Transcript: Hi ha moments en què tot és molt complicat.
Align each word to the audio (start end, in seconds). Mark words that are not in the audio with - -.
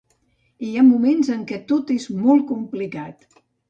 Hi 0.67 0.69
ha 0.79 0.85
moments 0.87 1.31
en 1.37 1.45
què 1.53 1.61
tot 1.75 1.95
és 2.01 2.11
molt 2.25 2.51
complicat. 2.57 3.35